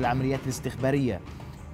[0.00, 1.20] العمليات الاستخبارية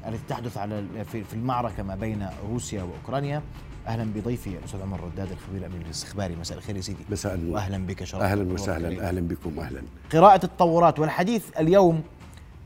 [0.09, 3.43] التي تحدث على في المعركة ما بين روسيا وأوكرانيا.
[3.87, 6.37] أهلا بضيفي الأستاذ عمر رداد الخبير الامني الاستخباري.
[6.37, 7.05] مساء الخير يا سيدي.
[7.11, 9.09] مساء النور واهلا بك شرف أهلا وسهلا.
[9.09, 9.83] أهلا بكم أهلا.
[10.13, 12.03] قراءة التطورات والحديث اليوم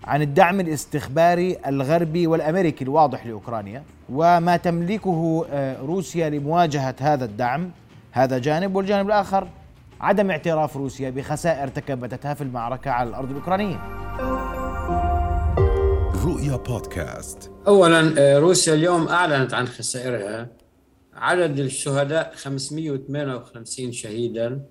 [0.04, 7.70] عن الدعم الاستخباري الغربي والأمريكي الواضح لأوكرانيا وما تملكه آه، روسيا لمواجهة هذا الدعم.
[8.12, 9.48] هذا جانب والجانب الآخر
[10.00, 14.05] عدم اعتراف روسيا بخسائر ارتكبتها في المعركة على الأرض الأوكرانية.
[16.26, 17.50] رؤيا بودكاست.
[17.66, 20.48] اولا آه، روسيا اليوم أعلنت عن خسائرها.
[21.14, 24.64] عدد الشهداء 558 شهيدا.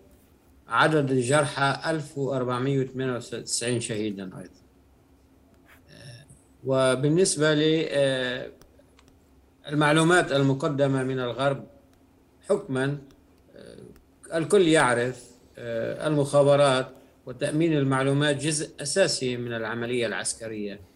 [0.68, 4.50] عدد الجرحى 1498 شهيدا أيضا.
[6.66, 7.54] وبالنسبة
[9.68, 11.68] للمعلومات المقدمة من الغرب
[12.50, 12.98] حكما
[14.34, 15.24] الكل يعرف
[15.58, 16.88] المخابرات
[17.26, 20.95] وتأمين المعلومات جزء أساسي من العملية العسكرية.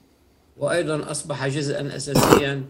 [0.60, 2.64] وأيضا أصبح جزءا اساسيا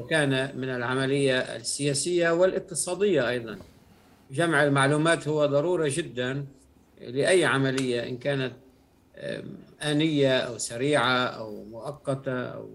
[0.00, 3.58] وكان من العملية السياسية والاقتصادية أيضا.
[4.30, 6.46] جمع المعلومات هو ضرورة جدا
[7.00, 8.52] لأي عملية إن كانت
[9.82, 12.70] آنية أو سريعة أو مؤقتة أو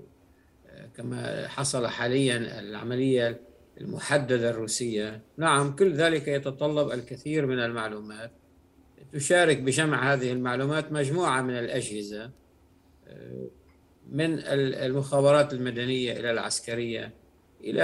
[0.98, 3.40] كما حصل حاليا العملية
[3.82, 5.22] المحددة الروسية.
[5.38, 8.32] نعم كل ذلك يتطلب الكثير من المعلومات.
[9.14, 12.32] تشارك بجمع هذه المعلومات مجموعة من الأجهزة.
[14.12, 17.14] من المخابرات المدنية إلى العسكرية
[17.64, 17.84] إلى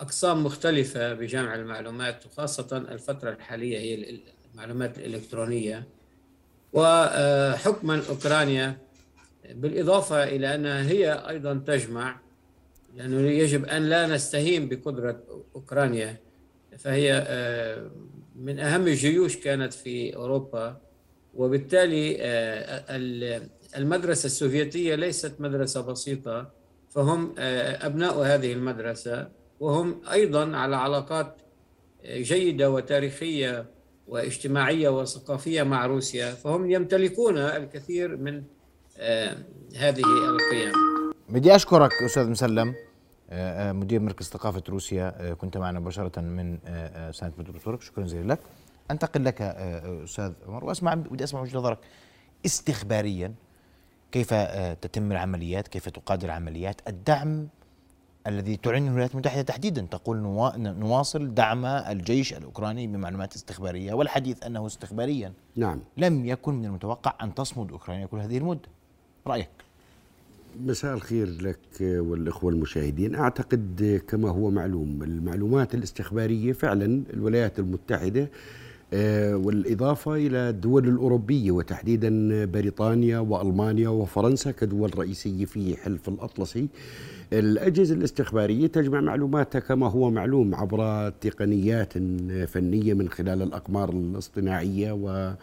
[0.00, 4.20] أقسام مختلفة بجمع المعلومات وخاصة الفترة الحالية هي
[4.54, 5.86] المعلومات الإلكترونية.
[6.72, 8.78] وحكما أوكرانيا
[9.50, 12.20] بالإضافة إلى أنها هي أيضا تجمع
[12.96, 15.22] لأنه يجب أن لا نستهين بقدرة
[15.54, 16.16] أوكرانيا
[16.78, 17.12] فهي
[18.36, 20.80] من أهم الجيوش كانت في أوروبا
[21.34, 22.16] وبالتالي
[23.76, 26.50] المدرسة السوفيتية ليست مدرسة بسيطة
[26.88, 29.28] فهم أبناء هذه المدرسة
[29.60, 31.36] وهم أيضا على علاقات
[32.04, 33.66] جيدة وتاريخية
[34.08, 38.42] واجتماعية وثقافية مع روسيا فهم يمتلكون الكثير من
[39.76, 40.72] هذه القيم.
[41.28, 42.74] بدي أشكرك أستاذ مسلم
[43.80, 46.58] مدير مركز ثقافة روسيا كنت معنا مباشرة من
[47.12, 48.38] سانت بطرسبرغ شكرا جزيلا لك.
[48.90, 51.78] أنتقل لك أستاذ عمر وأسمع بدي أسمع وجهة نظرك
[52.46, 53.34] استخباريا.
[54.12, 54.34] كيف
[54.80, 57.48] تتم العمليات كيف تقاد العمليات الدعم
[58.26, 60.16] الذي تعنيه الولايات المتحدة تحديدا تقول
[60.58, 65.80] نواصل دعم الجيش الأوكراني بمعلومات استخبارية والحديث أنه استخباريا نعم.
[65.96, 68.68] لم يكن من المتوقع أن تصمد أوكرانيا كل هذه المدة.
[69.26, 69.48] رأيك؟
[70.60, 73.14] مساء الخير لك والإخوة المشاهدين.
[73.14, 78.28] أعتقد كما هو معلوم المعلومات الاستخبارية فعلا الولايات المتحدة
[78.92, 82.10] والإضافة إلى الدول الأوروبية وتحديدا
[82.44, 86.68] بريطانيا وألمانيا وفرنسا كدول رئيسية في حلف الأطلسي.
[87.32, 91.92] الأجهزة الاستخبارية تجمع معلوماتها كما هو معلوم عبر تقنيات
[92.48, 94.92] فنية من خلال الأقمار الاصطناعية.
[94.92, 95.34] و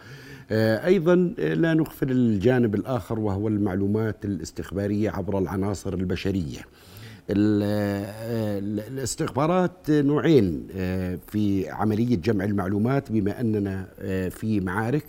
[0.50, 6.60] أيضا لا نغفل الجانب الآخر وهو المعلومات الاستخبارية عبر العناصر البشرية.
[8.58, 10.66] الاستخبارات نوعين
[11.26, 13.86] في عملية جمع المعلومات بما أننا
[14.30, 15.04] في معارك.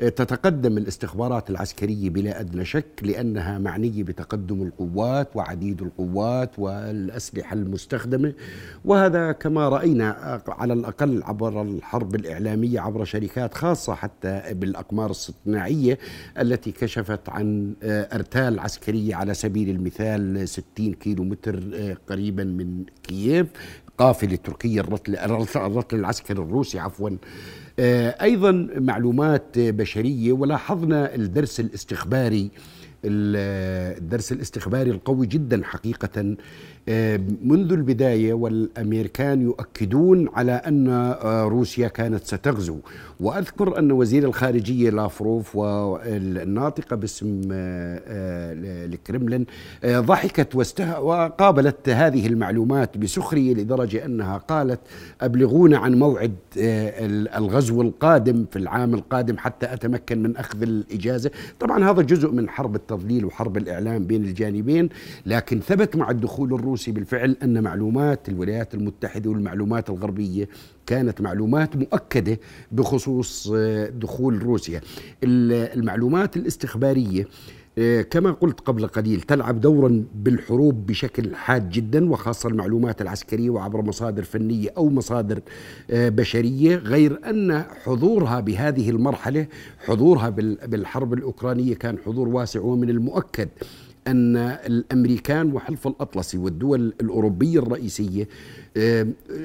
[0.00, 8.32] تتقدم الاستخبارات العسكرية بلا أدنى شك لأنها معنية بتقدم القوات وعديد القوات والأسلحة المستخدمة.
[8.84, 15.98] وهذا كما رأينا على الأقل عبر الحرب الإعلامية عبر شركات خاصة حتى بالأقمار الاصطناعية
[16.38, 21.60] التي كشفت عن أرتال عسكرية على سبيل المثال 60 كيلو متر
[22.08, 23.46] قريبا من كييف
[23.98, 25.16] قافلة تركية الرتل,
[25.56, 27.10] الرتل العسكري الروسي عفوا
[27.80, 32.50] أيضا معلومات بشرية ولاحظنا الدرس الاستخباري
[33.04, 36.36] الدرس الاستخباري القوي جدا حقيقه.
[37.44, 41.14] منذ البداية والأمريكان يؤكدون على أن
[41.48, 42.76] روسيا كانت ستغزو.
[43.20, 47.40] وأذكر أن وزير الخارجية لافروف والناطقة باسم
[48.90, 49.46] الكرملين
[49.86, 50.56] ضحكت
[51.00, 54.80] وقابلت هذه المعلومات بسخرية لدرجة أنها قالت
[55.20, 56.34] أبلغونا عن موعد
[57.36, 61.30] الغزو القادم في العام القادم حتى أتمكن من أخذ الإجازة.
[61.60, 64.88] طبعا هذا جزء من حرب التضليل وحرب الإعلام بين الجانبين
[65.26, 70.48] لكن ثبت مع الدخول الروسي بالفعل أن معلومات الولايات المتحدة والمعلومات الغربية
[70.86, 72.38] كانت معلومات مؤكدة
[72.72, 73.48] بخصوص
[73.94, 74.80] دخول روسيا.
[75.24, 77.26] المعلومات الاستخبارية
[77.78, 83.82] آه، كما قلت قبل قليل تلعب دورا بالحروب بشكل حاد جدا وخاصة المعلومات العسكرية وعبر
[83.82, 85.40] مصادر فنية أو مصادر
[85.90, 89.46] آه، بشرية غير أن حضورها بهذه المرحلة
[89.78, 93.48] حضورها بال- بالحرب الأوكرانية كان حضور واسع ومن المؤكد.
[94.06, 98.28] أن الأمريكان وحلف الأطلسي والدول الأوروبية الرئيسية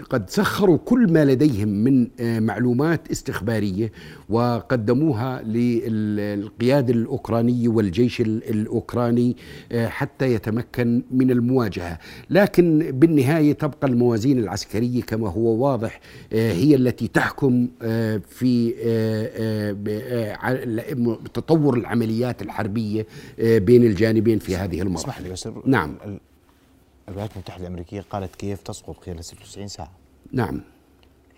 [0.10, 3.92] قد سخروا كل ما لديهم من آه، معلومات استخبارية
[4.30, 9.36] وقدموها للقيادة الأوكرانية والجيش ال- الأوكراني
[9.72, 12.00] آه، حتى يتمكن من المواجهة
[12.30, 16.00] لكن بالنهاية تبقى الموازين العسكرية كما هو واضح
[16.34, 23.06] آه، هي التي تحكم آه، في آه، آه، آه، تطور العمليات الحربية
[23.40, 25.96] آه، بين الجانبين في هذه المرحلة اسمح لي بس نعم.
[27.08, 29.92] ال- الولايات المتحدة الأمريكية قالت كييف تسقط خلال 96 ساعة.
[30.32, 30.62] نعم.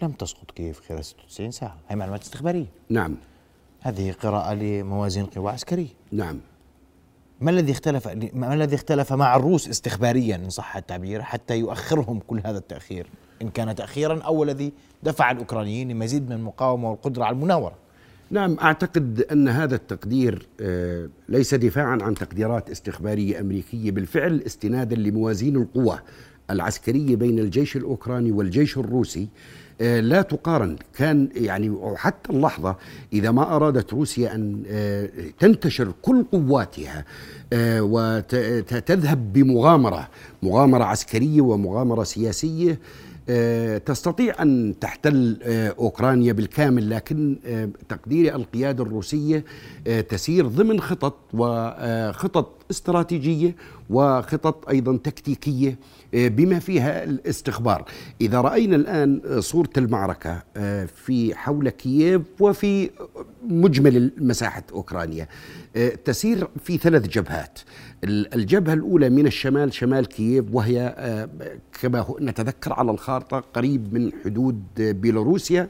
[0.01, 1.77] لم تسقط كييف خلال 96 ساعة.
[1.89, 2.65] هي معلومات استخبارية.
[2.89, 3.15] نعم.
[3.81, 5.87] هذه قراءة لموازين قوى عسكرية.
[6.11, 6.39] نعم.
[7.41, 12.41] ما الذي اختلف ما الذي اختلف مع الروس استخباريا ان صح التعبير حتى يؤخرهم كل
[12.45, 13.09] هذا التأخير؟
[13.41, 14.73] إن كان تاخيرا أو الذي
[15.03, 17.75] دفع الأوكرانيين لمزيد من المقاومة والقدرة على المناورة.
[18.31, 25.55] نعم أعتقد أن هذا التقدير آه، ليس دفاعا عن تقديرات استخبارية أمريكية بالفعل استنادا لموازين
[25.55, 25.99] القوى
[26.49, 29.27] العسكرية بين الجيش الأوكراني والجيش الروسي.
[29.81, 30.75] آه، لا تقارن.
[30.97, 32.75] كان يعني وحتى اللحظة
[33.13, 35.09] إذا ما أرادت روسيا أن آه،
[35.39, 37.05] تنتشر كل قواتها
[37.81, 40.09] وتذهب بمغامرة
[40.43, 42.77] مغامرة عسكرية ومغامرة سياسية آه،
[43.85, 49.45] تستطيع أن تحتل آه، أوكرانيا بالكامل لكن آه، تقدير القيادة الروسية
[49.87, 53.55] آه، تسير ضمن خطط وخطط استراتيجية
[53.89, 55.77] وخطط أيضا تكتيكية
[56.13, 57.85] آه، بما فيها الاستخبار.
[58.21, 62.89] إذا رأينا الآن آه، صورة المعركة آه، في حول كييف وفي
[63.47, 65.27] مجمل مساحة أوكرانيا.
[65.75, 67.59] آه، تسير في ثلاث جبهات.
[68.03, 71.29] ال- الجبهة الأولى من الشمال شمال كييف وهي آه،
[71.81, 75.69] كما نتذكر على الخارطة قريب من حدود بيلاروسيا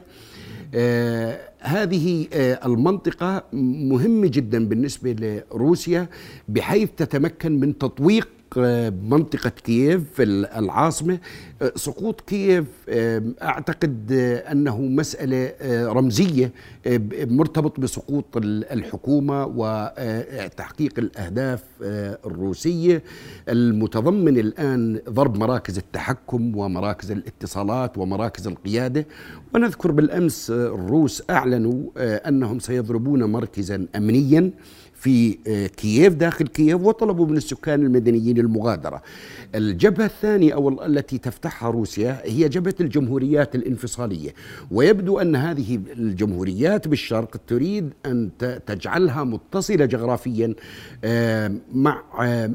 [0.74, 2.26] آه، هذه
[2.64, 5.12] المنطقة مهمة جدا بالنسبة
[5.52, 6.08] لروسيا
[6.48, 8.28] بحيث تتمكن من تطويق
[9.02, 11.18] منطقة كييف العاصمة.
[11.62, 15.52] آه، سقوط كييف آه، أعتقد آه، أنه مسألة
[15.92, 16.52] رمزية
[17.16, 21.62] مرتبط بسقوط ال- الحكومة وتحقيق الأهداف
[22.26, 23.02] الروسية.
[23.48, 29.06] المتضمن الآن ضرب مراكز التحكم ومراكز الاتصالات ومراكز القيادة.
[29.54, 31.82] ونذكر بالأمس الروس أعلنوا
[32.28, 34.50] أنهم سيضربون مركزا أمنيا.
[35.00, 39.02] في آه، كييف داخل كييف وطلبوا من السكان المدنيين المغادرة.
[39.54, 44.30] الجبهة الثانية أو ال- التي تفتحها روسيا هي جبهة الجمهوريات الانفصالية.
[44.70, 48.30] ويبدو أن هذه الجمهوريات بالشرق تريد أن
[48.66, 50.54] تجعلها متصلة جغرافيا
[51.04, 52.50] آه، مع آه،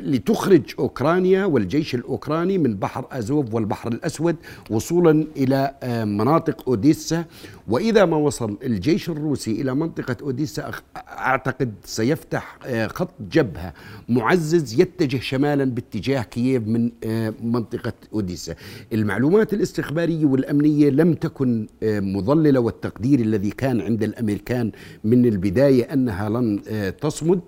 [0.00, 4.36] لتخرج أوكرانيا والجيش الأوكراني من بحر أزوف والبحر الأسود
[4.70, 5.74] وصولا إلى
[6.06, 7.24] مناطق أوديسا
[7.68, 13.74] وإذا ما وصل الجيش الروسي إلى منطقة أوديسا أعتقد سيفتح آه، خط جبهة
[14.08, 18.54] معزز يتجه شمالا باتجاه كييف من آه، منطقة أوديسا.
[18.92, 24.72] المعلومات الاستخبارية والأمنية لم تكن آه، مضللة والتقدير الذي كان عند الأمريكان
[25.04, 26.60] من البداية أنها لن
[27.00, 27.40] تصمد.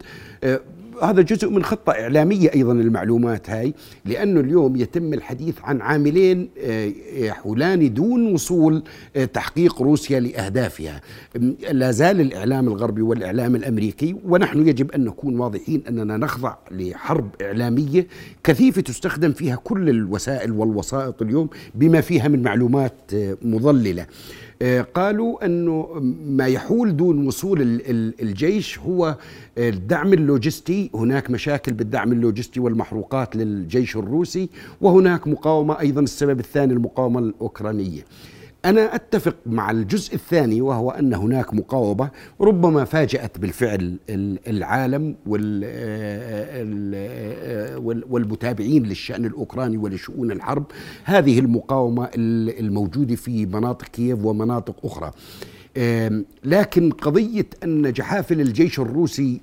[1.03, 6.93] هذا جزء من خطة إعلامية أيضا المعلومات هاي لأنه اليوم يتم الحديث عن عاملين آه،
[7.17, 8.83] يحولان دون وصول
[9.17, 11.01] آه، تحقيق روسيا لأهدافها.
[11.73, 18.07] لا زال الإعلام الغربي والإعلام الأمريكي ونحن يجب أن نكون واضحين أننا نخضع لحرب إعلامية
[18.45, 24.03] كثيفة تستخدم فيها كل الوسائل والوسائط اليوم بما فيها من معلومات آه، مضللة.
[24.03, 24.07] آه،
[24.95, 25.89] قالوا أنه
[26.27, 29.17] ما يحول دون وصول ال- ال- الجيش هو
[29.59, 30.91] الدعم اللوجستي.
[30.95, 34.49] هناك مشاكل بالدعم اللوجستي والمحروقات للجيش الروسي
[34.81, 38.05] وهناك مقاومة أيضا السبب الثاني المقاومة الأوكرانية.
[38.67, 45.67] أنا أتفق مع الجزء الثاني وهو أن هناك مقاومة ربما فاجأت بالفعل ال- العالم ال-
[47.85, 50.65] وال- والمتابعين للشأن الأوكراني ولشؤون الحرب.
[51.05, 55.11] هذه المقاومة ال- الموجودة في مناطق كييف ومناطق أخرى.
[56.45, 59.41] لكن قضية أن جحافل الجيش الروسي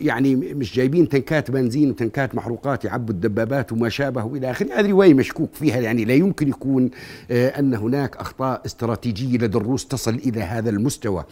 [0.00, 5.14] يعني مش جايبين تنكات بنزين وتنكات محروقات يعبوا الدبابات وما شابه إلى آخره هذه رواية
[5.14, 6.90] مشكوك فيها يعني لا يمكن يكون
[7.30, 11.24] آه، أن هناك أخطاء استراتيجية لدى الروس تصل إلى هذا المستوى.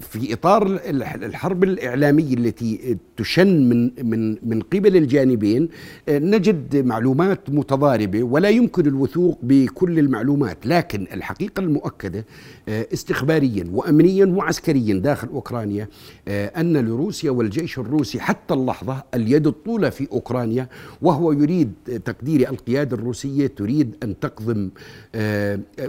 [0.00, 5.68] في إطار ال- الحرب الإعلامية التي تشن من من من قبل الجانبين
[6.08, 12.24] آه، نجد معلومات متضاربة ولا يمكن الوثوق بكل المعلومات لكن الحقيقة المؤكدة
[12.68, 15.88] آه، استخباريا وامنيا وعسكريا داخل أوكرانيا
[16.28, 20.68] آه، أن لروسيا والجيش الروسي حتى اللحظة اليد الطولى في أوكرانيا
[21.02, 21.72] وهو يريد
[22.04, 24.70] تقدير القيادة الروسية تريد أن تقضم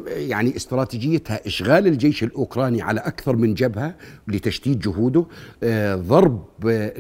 [0.06, 3.96] يعني استراتيجيتها إشغال الجيش الأوكراني على أكثر من جبهة
[4.28, 5.26] لتشتيت جهوده
[5.64, 6.94] آه، ضرب آه،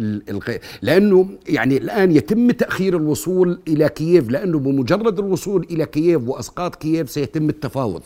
[0.81, 7.09] لأنه يعني الآن يتم تأخير الوصول إلى كييف لأنه بمجرد الوصول إلى كييف وأسقاط كييف
[7.09, 8.01] سيتم التفاوض.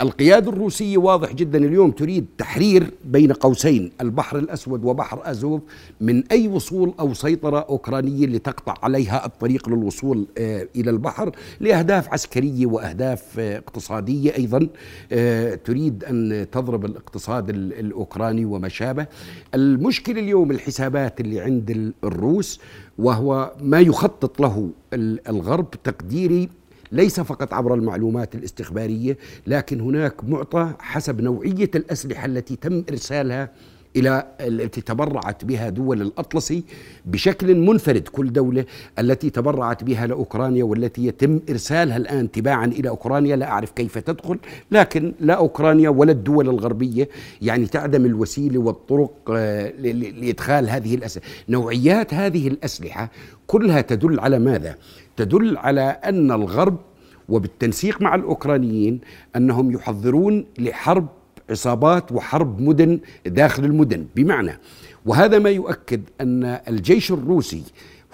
[0.00, 5.60] القيادة الروسية واضح جدا اليوم تريد تحرير بين قوسين البحر الأسود وبحر أزوف
[6.00, 12.66] من أي وصول أو سيطرة أوكرانية لتقطع عليها الطريق للوصول آه، إلى البحر لأهداف عسكرية
[12.66, 14.68] وأهداف آه، اقتصادية أيضا.
[15.12, 19.06] آه، تريد أن تضرب الاقتصاد ال- الأوكراني وما شابه
[19.54, 22.60] المشكلة اليوم الحسابات اللي عند ال- الروس
[22.98, 26.48] وهو ما يخطط له ال- الغرب تقديري
[26.92, 33.50] ليس فقط عبر المعلومات الاستخبارية لكن هناك معطى حسب نوعية الأسلحة التي تم إرسالها
[33.96, 36.64] إلى التي تبرعت بها دول الأطلسي
[37.06, 38.08] بشكل منفرد.
[38.08, 38.64] كل دولة
[38.98, 44.38] التي تبرعت بها لأوكرانيا والتي يتم إرسالها الآن تباعا إلى أوكرانيا لا أعرف كيف تدخل
[44.70, 47.08] لكن لا أوكرانيا ولا الدول الغربية
[47.42, 49.70] يعني تعدم الوسيلة والطرق آه،
[50.20, 53.10] لإدخال هذه الاسلحه نوعيات هذه الأسلحة
[53.46, 54.76] كلها تدل على ماذا؟
[55.16, 56.76] تدل على أن الغرب
[57.28, 59.00] وبالتنسيق مع الأوكرانيين
[59.36, 61.06] أنهم يحضرون لحرب
[61.50, 64.58] عصابات وحرب مدن داخل المدن بمعنى
[65.06, 67.62] وهذا ما يؤكد أن الجيش الروسي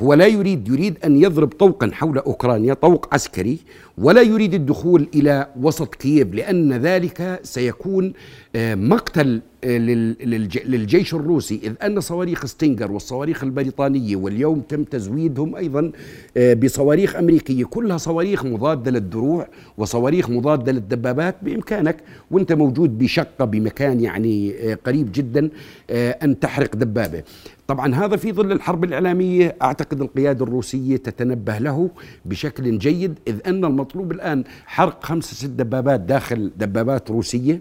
[0.02, 3.58] هو لا يريد يريد أن يضرب طوقا حول أوكرانيا طوق عسكري
[3.98, 8.12] ولا يريد الدخول إلى وسط كييف لأن ذلك سيكون
[8.56, 14.84] آه، مقتل آه، لل- للج- للجيش الروسي إذ أن صواريخ ستينجر والصواريخ البريطانية واليوم تم
[14.84, 15.92] تزويدهم أيضا
[16.36, 21.96] آه، بصواريخ أمريكية كلها صواريخ مضادة للدروع وصواريخ مضادة للدبابات بإمكانك
[22.30, 25.50] وأنت موجود بشقة بمكان يعني قريب جدا
[25.90, 27.22] أن تحرق دبابة.
[27.68, 29.56] طبعا هذا في ظل الحرب الإعلامية.
[29.62, 31.90] أعتقد القيادة الروسية تتنبه له
[32.24, 37.60] بشكل جيد إذ أن المطلوب الآن حرق خمسة ست دبابات داخل دبابات روسية.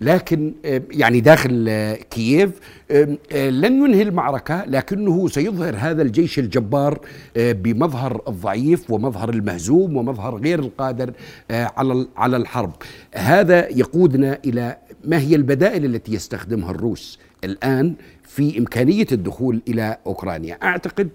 [0.00, 2.50] لكن آه، يعني داخل آه، كييف
[2.90, 3.16] آه،
[3.50, 7.00] لن ينهي المعركة لكنه سيظهر هذا الجيش الجبار
[7.36, 11.12] بمظهر الضعيف ومظهر المهزوم ومظهر غير القادر
[11.50, 12.72] على على الحرب.
[13.14, 17.18] هذا يقودنا إلى ما هي البدائل التي يستخدمها الروس.
[17.44, 17.94] الآن
[18.34, 20.54] في إمكانية الدخول إلى أوكرانيا.
[20.62, 21.08] أعتقد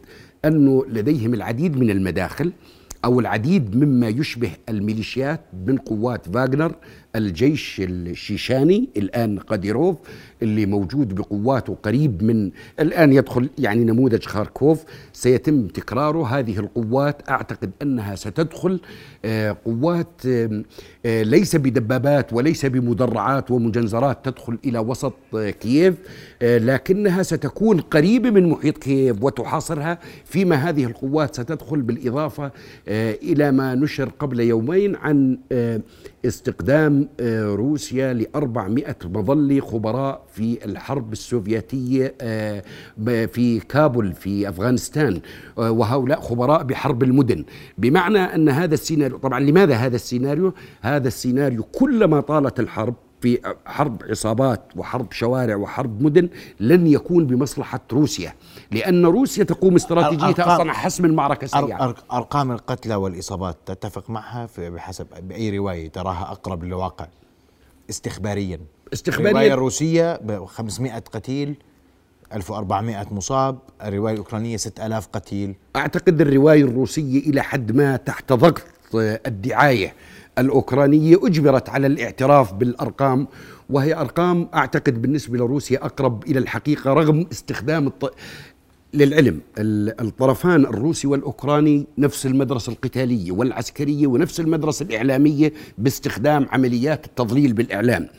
[0.45, 2.51] أنه لديهم العديد من المداخل
[3.05, 6.75] أو العديد مما يشبه الميليشيات من قوات فاغنر
[7.17, 9.97] الجيش الشيشاني الآن قاديروف
[10.41, 14.83] اللي موجود بقواته قريب من الآن يدخل يعني نموذج خاركوف.
[15.13, 17.29] سيتم تكراره هذه القوات.
[17.29, 18.79] أعتقد أنها ستدخل
[19.25, 25.95] آه، قوات آه، ليس بدبابات وليس بمدرعات ومجنزرات تدخل إلى وسط آه، كييف
[26.41, 32.51] لكنها ستكون قريبة من محيط كييف وتحاصرها فيما هذه القوات ستدخل بالإضافة
[32.87, 35.37] إلى ما نشر قبل يومين عن
[36.27, 42.63] استقدام آه، روسيا ل 400 مظلة خبراء في الحرب السوفيتية آه،
[43.05, 45.21] في كابول في أفغانستان
[45.57, 47.45] آه، وهؤلاء خبراء بحرب المدن.
[47.77, 54.01] بمعنى أن هذا السيناريو طبعا لماذا هذا السيناريو؟ هذا السيناريو كلما طالت الحرب في حرب
[54.09, 58.33] عصابات وحرب شوارع وحرب مدن لن يكون بمصلحة روسيا
[58.71, 64.45] لأن روسيا تقوم استراتيجيتها أرقام- أصلا حسم المعركة سريعا أر- أرقام القتلى والإصابات تتفق معها
[64.45, 67.07] في بحسب باي رواية تراها أقرب للواقع
[67.89, 68.59] استخباريا.
[68.93, 69.29] استخبارياً.
[69.31, 71.55] الرواية الروسية ب 500 قتيل
[72.33, 75.55] 1400 مصاب الرواية الأوكرانية 6000 قتيل.
[75.75, 78.61] أعتقد الرواية الروسية إلى حد ما تحت ضغط
[78.95, 79.93] الدعاية.
[80.39, 83.27] الأوكرانية أجبرت على الاعتراف بالأرقام
[83.69, 88.13] وهي أرقام أعتقد بالنسبة لروسيا أقرب إلى الحقيقة رغم استخدام الط...
[88.93, 89.39] للعلم.
[89.57, 98.03] ال- الطرفان الروسي والأوكراني نفس المدرسة القتالية والعسكرية ونفس المدرسة الإعلامية باستخدام عمليات التضليل بالإعلام.
[98.03, 98.09] ال-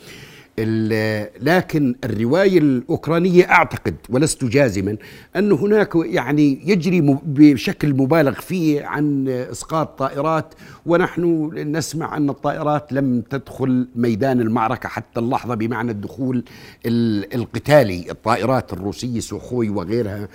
[1.43, 4.97] لكن الرواية الأوكرانية أعتقد ولست جازما
[5.37, 10.55] أن هناك يعني يجري بشكل مبالغ فيه عن إسقاط طائرات
[10.87, 16.45] ونحن نسمع أن الطائرات لم تدخل ميدان المعركة حتى اللحظة بمعنى الدخول
[16.87, 20.29] ال- القتالي الطائرات الروسية سوخوي وغيرها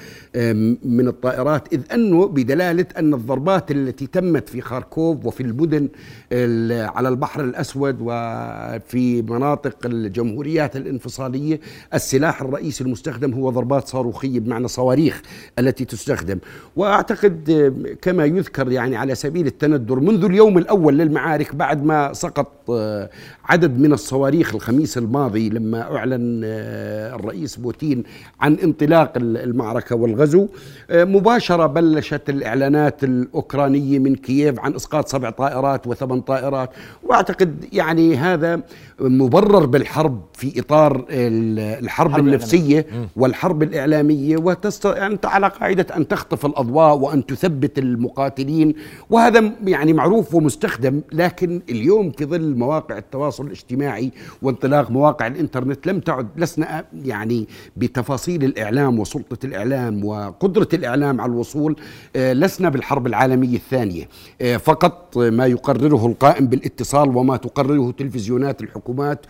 [0.86, 5.88] من الطائرات إذ أنه بدلالة أن الضربات التي تمت في خاركوف وفي المدن
[6.32, 9.77] ال- على البحر الأسود وفي مناطق
[10.13, 11.60] الجمهوريات الانفصالية
[11.93, 15.22] السلاح الرئيسي المستخدم هو ضربات صاروخية بمعنى صواريخ
[15.60, 16.39] التي تستخدم.
[16.75, 22.51] وأعتقد آه، كما يذكر يعني على سبيل التندر منذ اليوم الأول للمعارك بعد ما سقط
[22.70, 23.10] آه،
[23.46, 28.03] عدد من الصواريخ الخميس الماضي لما أعلن آه، الرئيس بوتين
[28.41, 30.48] عن انطلاق المعركة والغزو
[30.91, 36.70] مباشرة بلشت الإعلانات الأوكرانية من كييف عن إسقاط سبع طائرات وثمان طائرات.
[37.03, 38.62] وأعتقد يعني هذا
[39.00, 40.02] مبرر بالحرب
[40.33, 44.86] في إطار الحرب النفسية والحرب الإعلامية وتست...
[44.86, 48.74] يعني أنت على قاعدة أن تخطف الأضواء وأن تثبت المقاتلين.
[49.10, 56.00] وهذا يعني معروف ومستخدم لكن اليوم في ظل مواقع التواصل الاجتماعي وانطلاق مواقع الإنترنت لم
[56.00, 61.75] تعد لسنا يعني بتفاصيل الإعلام وسلطة الإعلام وقدرة الإعلام على الوصول
[62.15, 64.07] آه، لسنا بالحرب العالمية الثانية.
[64.41, 69.25] آه، فقط ما يقرره القائم بالإتصال وما تقرره تلفزيونات الحكومات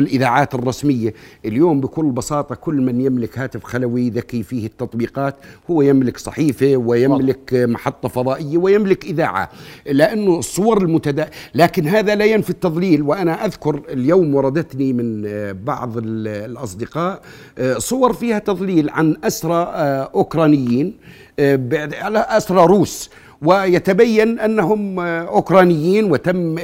[0.00, 1.14] والإذاعات الرسمية.
[1.44, 5.36] اليوم بكل بساطة كل من يملك هاتف خلوي ذكي فيه التطبيقات
[5.70, 9.50] هو يملك صحيفة ويملك محطة فضائية ويملك إذاعة
[9.86, 13.02] لأنه الصور المتدا لكن هذا لا ينفي التضليل.
[13.02, 15.22] وأنا أذكر اليوم وردتني من
[15.64, 17.22] بعض الأصدقاء
[17.78, 19.64] صور فيها تضليل عن أسرى
[20.14, 20.96] أوكرانيين
[21.92, 23.10] على أسرى روس.
[23.42, 26.56] ويتبين أنهم أوكرانيين وتم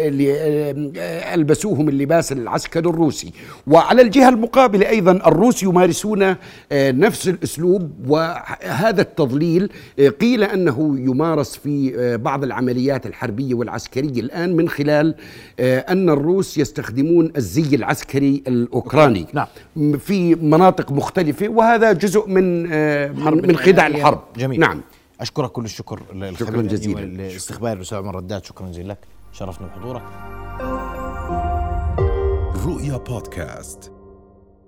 [1.34, 3.32] ألبسوهم اللباس العسكري الروسي.
[3.66, 6.36] وعلى الجهة المقابلة أيضا الروس يمارسون آه،
[6.72, 7.90] نفس الأسلوب.
[8.08, 15.14] وهذا التضليل آه، قيل أنه يمارس في آه، بعض العمليات الحربية والعسكرية الآن من خلال
[15.60, 19.46] أن الروس يستخدمون الزي العسكري الأوكراني نعم.
[19.98, 21.48] في مناطق مختلفة.
[21.48, 22.62] وهذا جزء من
[23.46, 24.20] من خدع الحرب.
[24.36, 24.60] جميل.
[24.60, 24.80] نعم.
[25.20, 27.00] أشكرك كل الشكر شكرا جزيلا.
[27.00, 28.92] لاستقبال الاستاذ عمر رداد شكرا جزيلا.
[28.92, 28.98] لك
[29.32, 30.02] شرفنا بحضورك.
[32.66, 33.92] رؤيا بودكاست.